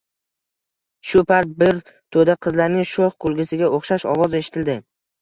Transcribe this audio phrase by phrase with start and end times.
[1.09, 1.79] Shu payt bir
[2.17, 4.83] to`da qizlarning sho`x kulgisiga o`xshash ovoz eshitildi